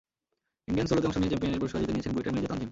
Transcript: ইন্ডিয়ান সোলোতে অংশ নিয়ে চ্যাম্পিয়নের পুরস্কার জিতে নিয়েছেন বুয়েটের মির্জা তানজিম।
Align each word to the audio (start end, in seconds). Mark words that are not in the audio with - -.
ইন্ডিয়ান 0.69 0.87
সোলোতে 0.89 1.07
অংশ 1.07 1.17
নিয়ে 1.19 1.31
চ্যাম্পিয়নের 1.31 1.61
পুরস্কার 1.61 1.79
জিতে 1.81 1.93
নিয়েছেন 1.95 2.13
বুয়েটের 2.13 2.33
মির্জা 2.35 2.49
তানজিম। 2.51 2.69